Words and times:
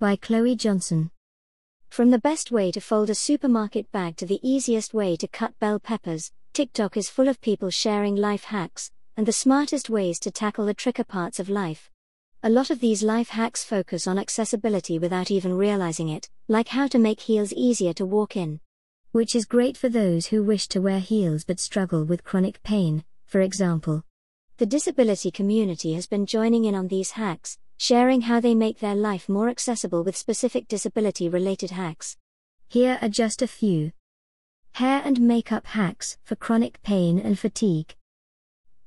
By 0.00 0.16
Chloe 0.16 0.56
Johnson. 0.56 1.12
From 1.88 2.10
the 2.10 2.18
best 2.18 2.50
way 2.50 2.72
to 2.72 2.80
fold 2.80 3.10
a 3.10 3.14
supermarket 3.14 3.92
bag 3.92 4.16
to 4.16 4.26
the 4.26 4.40
easiest 4.42 4.92
way 4.92 5.14
to 5.14 5.28
cut 5.28 5.56
bell 5.60 5.78
peppers, 5.78 6.32
TikTok 6.52 6.96
is 6.96 7.08
full 7.08 7.28
of 7.28 7.40
people 7.40 7.70
sharing 7.70 8.16
life 8.16 8.42
hacks 8.42 8.90
and 9.16 9.24
the 9.24 9.32
smartest 9.32 9.88
ways 9.88 10.18
to 10.18 10.32
tackle 10.32 10.66
the 10.66 10.74
tricker 10.74 11.06
parts 11.06 11.38
of 11.38 11.48
life. 11.48 11.90
A 12.42 12.50
lot 12.50 12.70
of 12.70 12.80
these 12.80 13.04
life 13.04 13.28
hacks 13.28 13.62
focus 13.62 14.08
on 14.08 14.18
accessibility 14.18 14.98
without 14.98 15.30
even 15.30 15.54
realizing 15.54 16.08
it, 16.08 16.28
like 16.48 16.68
how 16.68 16.88
to 16.88 16.98
make 16.98 17.20
heels 17.20 17.52
easier 17.52 17.92
to 17.92 18.04
walk 18.04 18.36
in. 18.36 18.58
Which 19.12 19.36
is 19.36 19.44
great 19.44 19.76
for 19.76 19.88
those 19.88 20.26
who 20.26 20.42
wish 20.42 20.66
to 20.68 20.80
wear 20.80 20.98
heels 20.98 21.44
but 21.44 21.60
struggle 21.60 22.04
with 22.04 22.24
chronic 22.24 22.60
pain, 22.64 23.04
for 23.26 23.40
example. 23.40 24.02
The 24.56 24.66
disability 24.66 25.30
community 25.30 25.94
has 25.94 26.08
been 26.08 26.26
joining 26.26 26.64
in 26.64 26.74
on 26.74 26.88
these 26.88 27.12
hacks, 27.12 27.58
sharing 27.76 28.22
how 28.22 28.40
they 28.40 28.54
make 28.54 28.78
their 28.78 28.94
life 28.94 29.28
more 29.28 29.48
accessible 29.48 30.02
with 30.04 30.16
specific 30.16 30.68
disability 30.68 31.28
related 31.28 31.70
hacks. 31.70 32.16
Here 32.68 32.98
are 33.02 33.08
just 33.08 33.42
a 33.42 33.46
few 33.46 33.92
hair 34.72 35.02
and 35.04 35.20
makeup 35.20 35.66
hacks 35.66 36.18
for 36.24 36.34
chronic 36.34 36.82
pain 36.82 37.18
and 37.18 37.38
fatigue. 37.38 37.94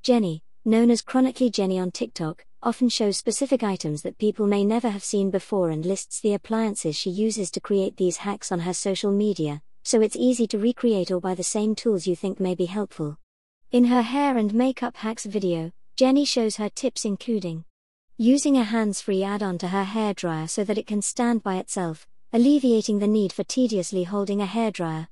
Jenny, 0.02 0.42
known 0.64 0.90
as 0.90 1.02
Chronically 1.02 1.48
Jenny 1.50 1.78
on 1.78 1.90
TikTok, 1.90 2.44
often 2.62 2.88
shows 2.88 3.16
specific 3.16 3.62
items 3.62 4.02
that 4.02 4.18
people 4.18 4.46
may 4.46 4.64
never 4.64 4.90
have 4.90 5.04
seen 5.04 5.30
before 5.30 5.70
and 5.70 5.86
lists 5.86 6.20
the 6.20 6.34
appliances 6.34 6.96
she 6.96 7.08
uses 7.08 7.50
to 7.52 7.60
create 7.60 7.96
these 7.96 8.18
hacks 8.18 8.50
on 8.50 8.60
her 8.60 8.74
social 8.74 9.12
media, 9.12 9.62
so 9.82 10.00
it's 10.00 10.16
easy 10.16 10.46
to 10.48 10.58
recreate 10.58 11.10
or 11.10 11.20
buy 11.20 11.34
the 11.34 11.42
same 11.42 11.74
tools 11.74 12.06
you 12.06 12.16
think 12.16 12.40
may 12.40 12.54
be 12.54 12.66
helpful. 12.66 13.16
In 13.70 13.84
her 13.84 14.02
hair 14.02 14.36
and 14.36 14.52
makeup 14.52 14.96
hacks 14.96 15.24
video, 15.24 15.72
Jenny 15.96 16.24
shows 16.24 16.56
her 16.56 16.68
tips 16.68 17.04
including 17.04 17.64
using 18.20 18.56
a 18.56 18.64
hands-free 18.64 19.22
add-on 19.22 19.56
to 19.56 19.68
her 19.68 19.84
hairdryer 19.84 20.50
so 20.50 20.64
that 20.64 20.76
it 20.76 20.88
can 20.88 21.00
stand 21.00 21.40
by 21.40 21.54
itself, 21.54 22.04
alleviating 22.32 22.98
the 22.98 23.06
need 23.06 23.32
for 23.32 23.44
tediously 23.44 24.02
holding 24.02 24.42
a 24.42 24.46
hairdryer. 24.46 25.06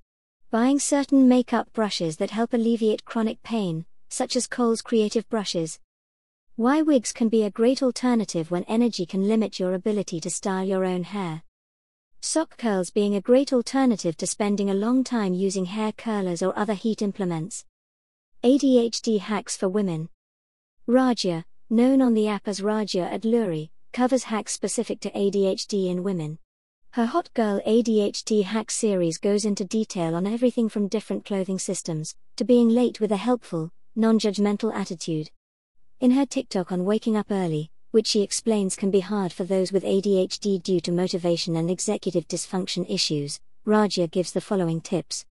Buying 0.50 0.80
certain 0.80 1.28
makeup 1.28 1.72
brushes 1.72 2.16
that 2.16 2.32
help 2.32 2.52
alleviate 2.52 3.04
chronic 3.04 3.40
pain, 3.44 3.86
such 4.08 4.34
as 4.34 4.48
Cole's 4.48 4.82
Creative 4.82 5.28
Brushes. 5.28 5.78
Why 6.56 6.82
wigs 6.82 7.12
can 7.12 7.28
be 7.28 7.44
a 7.44 7.50
great 7.50 7.80
alternative 7.80 8.50
when 8.50 8.64
energy 8.64 9.06
can 9.06 9.28
limit 9.28 9.60
your 9.60 9.74
ability 9.74 10.18
to 10.20 10.30
style 10.30 10.64
your 10.64 10.84
own 10.84 11.04
hair. 11.04 11.44
Sock 12.20 12.58
curls 12.58 12.91
being 12.91 13.14
a 13.14 13.20
great 13.20 13.52
alternative 13.52 14.16
to 14.16 14.26
spending 14.26 14.68
a 14.68 14.74
long 14.74 15.04
time 15.04 15.32
using 15.32 15.66
hair 15.66 15.92
curlers 15.92 16.42
or 16.42 16.58
other 16.58 16.74
heat 16.74 17.02
implements. 17.02 17.64
ADHD 18.42 19.20
hacks 19.20 19.56
for 19.56 19.68
women. 19.68 20.08
Rajya, 20.88 21.44
known 21.69 22.00
on 22.00 22.14
the 22.14 22.28
app 22.28 22.47
as 22.47 22.61
Rajya 22.61 23.12
Adluri, 23.12 23.70
covers 23.92 24.25
hacks 24.25 24.53
specific 24.53 25.00
to 25.00 25.11
ADHD 25.11 25.91
in 25.91 26.05
women. 26.05 26.39
Her 26.91 27.06
Hot 27.06 27.28
Girl 27.34 27.61
ADHD 27.67 28.45
hack 28.45 28.70
series 28.70 29.19
goes 29.19 29.45
into 29.45 29.64
detail 29.64 30.14
on 30.14 30.27
everything 30.27 30.69
from 30.69 30.87
different 30.87 31.25
clothing 31.25 31.59
systems 31.59 32.14
to 32.37 32.44
being 32.44 32.69
late 32.69 33.00
with 33.00 33.11
a 33.11 33.17
helpful, 33.17 33.72
non 33.97 34.19
judgmental 34.19 34.72
attitude. 34.72 35.31
In 35.99 36.12
her 36.12 36.25
TikTok 36.25 36.71
on 36.71 36.84
waking 36.84 37.16
up 37.16 37.26
early, 37.31 37.71
which 37.91 38.06
she 38.06 38.22
explains 38.22 38.76
can 38.76 38.91
be 38.91 39.00
hard 39.00 39.32
for 39.32 39.44
those 39.44 39.72
with 39.72 39.82
ADHD 39.82 40.62
due 40.62 40.81
to 40.81 40.93
motivation 40.93 41.56
and 41.56 41.69
executive 41.69 42.28
dysfunction 42.28 42.88
issues, 42.88 43.41
Rajya 43.66 44.10
gives 44.10 44.31
the 44.31 44.41
following 44.41 44.81
tips 44.81 45.25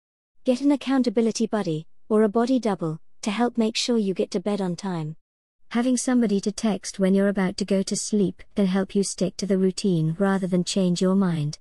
Get 0.46 0.62
an 0.62 0.72
accountability 0.72 1.46
buddy, 1.46 1.86
or 2.10 2.24
a 2.24 2.30
body 2.30 2.60
double, 2.60 3.00
to 3.22 3.30
help 3.30 3.58
make 3.58 3.76
sure 3.76 3.98
you 3.98 4.16
get 4.16 4.32
to 4.32 4.40
bed 4.40 4.62
on 4.62 4.76
time. 4.76 5.16
Having 5.74 5.98
somebody 5.98 6.40
to 6.42 6.52
text 6.52 7.00
when 7.00 7.16
you're 7.16 7.30
about 7.30 7.58
to 7.58 7.66
go 7.66 7.82
to 7.82 7.96
sleep 7.96 8.44
can 8.56 8.68
help 8.68 8.94
you 8.94 9.02
stick 9.02 9.36
to 9.38 9.48
the 9.48 9.58
routine 9.58 10.16
rather 10.20 10.46
than 10.46 10.64
change 10.64 11.02
your 11.02 11.16
mind. 11.16 11.58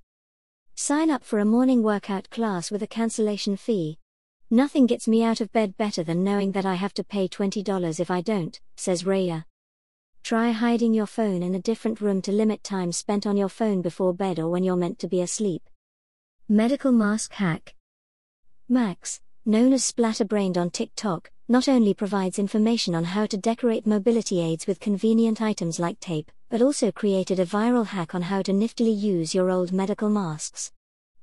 Sign 0.74 1.08
up 1.08 1.24
for 1.24 1.38
a 1.38 1.46
morning 1.46 1.82
workout 1.82 2.28
class 2.28 2.70
with 2.70 2.82
a 2.82 2.86
cancellation 2.86 3.56
fee. 3.56 3.98
Nothing 4.50 4.84
gets 4.84 5.08
me 5.08 5.24
out 5.24 5.40
of 5.40 5.50
bed 5.50 5.78
better 5.78 6.02
than 6.04 6.22
knowing 6.22 6.52
that 6.52 6.66
I 6.66 6.74
have 6.74 6.92
to 6.92 7.02
pay 7.02 7.26
$20 7.26 8.00
if 8.00 8.10
I 8.10 8.20
don't, 8.20 8.60
says 8.76 9.04
Raya. 9.04 9.46
Try 10.22 10.50
hiding 10.50 10.92
your 10.92 11.06
phone 11.06 11.42
in 11.42 11.54
a 11.54 11.58
different 11.58 12.02
room 12.02 12.20
to 12.20 12.32
limit 12.32 12.62
time 12.62 12.92
spent 12.92 13.26
on 13.26 13.38
your 13.38 13.48
phone 13.48 13.80
before 13.80 14.12
bed 14.12 14.38
or 14.38 14.50
when 14.50 14.62
you're 14.62 14.76
meant 14.76 14.98
to 14.98 15.08
be 15.08 15.22
asleep. 15.22 15.62
Medical 16.50 16.92
Mask 16.92 17.32
Hack 17.32 17.74
Max, 18.68 19.22
known 19.44 19.72
as 19.72 19.84
Splatterbrained 19.84 20.56
on 20.56 20.70
TikTok, 20.70 21.30
not 21.48 21.68
only 21.68 21.94
provides 21.94 22.38
information 22.38 22.94
on 22.94 23.04
how 23.04 23.26
to 23.26 23.36
decorate 23.36 23.86
mobility 23.86 24.40
aids 24.40 24.66
with 24.66 24.78
convenient 24.78 25.42
items 25.42 25.80
like 25.80 25.98
tape, 25.98 26.30
but 26.48 26.62
also 26.62 26.92
created 26.92 27.40
a 27.40 27.46
viral 27.46 27.86
hack 27.86 28.14
on 28.14 28.22
how 28.22 28.40
to 28.42 28.52
niftily 28.52 28.92
use 28.92 29.34
your 29.34 29.50
old 29.50 29.72
medical 29.72 30.08
masks. 30.08 30.70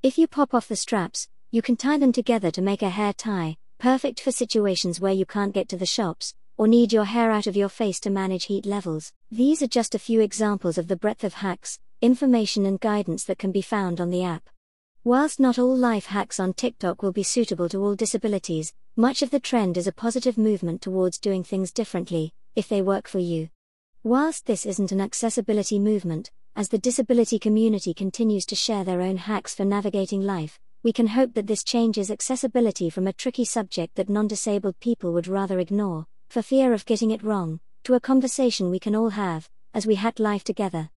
If 0.02 0.18
you 0.18 0.26
pop 0.26 0.52
off 0.52 0.68
the 0.68 0.76
straps, 0.76 1.28
you 1.50 1.62
can 1.62 1.76
tie 1.76 1.98
them 1.98 2.12
together 2.12 2.50
to 2.50 2.62
make 2.62 2.82
a 2.82 2.90
hair 2.90 3.12
tie, 3.12 3.56
perfect 3.78 4.20
for 4.20 4.32
situations 4.32 5.00
where 5.00 5.12
you 5.12 5.24
can't 5.24 5.54
get 5.54 5.68
to 5.70 5.76
the 5.76 5.86
shops, 5.86 6.34
or 6.58 6.68
need 6.68 6.92
your 6.92 7.06
hair 7.06 7.30
out 7.30 7.46
of 7.46 7.56
your 7.56 7.70
face 7.70 7.98
to 8.00 8.10
manage 8.10 8.44
heat 8.44 8.66
levels. 8.66 9.12
These 9.30 9.62
are 9.62 9.66
just 9.66 9.94
a 9.94 9.98
few 9.98 10.20
examples 10.20 10.76
of 10.76 10.88
the 10.88 10.96
breadth 10.96 11.24
of 11.24 11.34
hacks, 11.34 11.78
information, 12.02 12.66
and 12.66 12.78
guidance 12.78 13.24
that 13.24 13.38
can 13.38 13.50
be 13.50 13.62
found 13.62 13.98
on 13.98 14.10
the 14.10 14.24
app. 14.24 14.50
Whilst 15.02 15.40
not 15.40 15.58
all 15.58 15.74
life 15.74 16.04
hacks 16.04 16.38
on 16.38 16.52
TikTok 16.52 17.02
will 17.02 17.10
be 17.10 17.22
suitable 17.22 17.70
to 17.70 17.82
all 17.82 17.94
disabilities, 17.94 18.74
much 18.98 19.22
of 19.22 19.30
the 19.30 19.40
trend 19.40 19.78
is 19.78 19.86
a 19.86 19.92
positive 19.92 20.36
movement 20.36 20.82
towards 20.82 21.18
doing 21.18 21.42
things 21.42 21.72
differently, 21.72 22.34
if 22.54 22.68
they 22.68 22.82
work 22.82 23.08
for 23.08 23.18
you. 23.18 23.48
Whilst 24.02 24.44
this 24.44 24.66
isn't 24.66 24.92
an 24.92 25.00
accessibility 25.00 25.78
movement, 25.78 26.30
as 26.54 26.68
the 26.68 26.76
disability 26.76 27.38
community 27.38 27.94
continues 27.94 28.44
to 28.44 28.54
share 28.54 28.84
their 28.84 29.00
own 29.00 29.16
hacks 29.16 29.54
for 29.54 29.64
navigating 29.64 30.20
life, 30.20 30.58
we 30.82 30.92
can 30.92 31.06
hope 31.06 31.32
that 31.32 31.46
this 31.46 31.64
changes 31.64 32.10
accessibility 32.10 32.90
from 32.90 33.06
a 33.06 33.12
tricky 33.14 33.46
subject 33.46 33.94
that 33.94 34.10
non 34.10 34.28
disabled 34.28 34.78
people 34.80 35.14
would 35.14 35.28
rather 35.28 35.58
ignore, 35.60 36.04
for 36.28 36.42
fear 36.42 36.74
of 36.74 36.84
getting 36.84 37.10
it 37.10 37.22
wrong, 37.22 37.58
to 37.84 37.94
a 37.94 38.00
conversation 38.00 38.70
we 38.70 38.78
can 38.78 38.94
all 38.94 39.10
have, 39.10 39.48
as 39.72 39.86
we 39.86 39.94
hack 39.94 40.18
life 40.18 40.44
together. 40.44 40.88